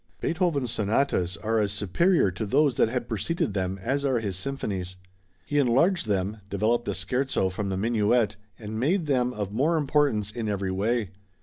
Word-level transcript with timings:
Beethoven's 0.19 0.71
sonatas 0.71 1.37
are 1.37 1.59
as 1.59 1.71
superior 1.71 2.31
to 2.31 2.47
those 2.47 2.73
that 2.73 2.89
had 2.89 3.07
preceded 3.07 3.53
them 3.53 3.77
as 3.83 4.03
are 4.03 4.17
his 4.17 4.35
symphonies. 4.35 4.95
He 5.45 5.59
enlarged 5.59 6.07
them, 6.07 6.37
developed 6.49 6.85
the 6.85 6.95
Scherzo 6.95 7.49
from 7.51 7.69
the 7.69 7.77
Minuet 7.77 8.35
and 8.57 8.79
made 8.79 9.05
them 9.05 9.31
of 9.31 9.53
more 9.53 9.77
importance 9.77 10.31
in 10.31 10.49
every 10.49 10.71
way. 10.71 11.11